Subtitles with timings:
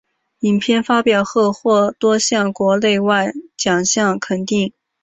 [0.39, 4.73] 影片发表后获多项国内外奖项肯定。